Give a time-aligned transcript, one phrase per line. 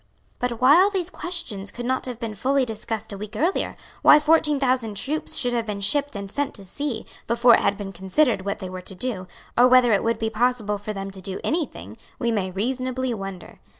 [0.39, 4.19] But why all these questions could not have been fully discussed a week earlier, why
[4.19, 7.93] fourteen thousand troops should have been shipped and sent to sea, before it had been
[7.93, 11.21] considered what they were to do, or whether it would be possible for them to
[11.21, 13.59] do any thing, we may reasonably wonder.